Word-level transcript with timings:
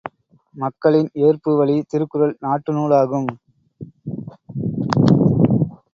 மக்களின் 0.55 1.09
ஏற்பு 1.25 1.51
வழி 1.55 1.75
திருக்குறள் 1.87 2.33
நாட்டு 2.39 2.73
நூலாகும். 2.73 3.29